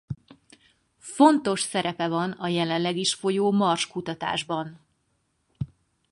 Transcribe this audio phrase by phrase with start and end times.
[0.99, 4.79] Fontos szerepe van a jelenleg is folyó Mars-kutatásban.